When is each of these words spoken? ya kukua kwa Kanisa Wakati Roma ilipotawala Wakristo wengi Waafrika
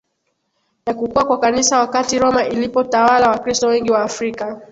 ya 0.85 0.93
kukua 0.93 1.25
kwa 1.25 1.39
Kanisa 1.39 1.79
Wakati 1.79 2.19
Roma 2.19 2.45
ilipotawala 2.47 3.29
Wakristo 3.29 3.67
wengi 3.67 3.91
Waafrika 3.91 4.59